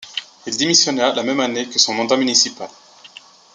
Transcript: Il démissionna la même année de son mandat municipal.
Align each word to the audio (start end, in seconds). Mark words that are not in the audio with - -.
Il 0.47 0.57
démissionna 0.57 1.13
la 1.13 1.21
même 1.21 1.39
année 1.41 1.67
de 1.67 1.77
son 1.77 1.93
mandat 1.93 2.17
municipal. 2.17 2.67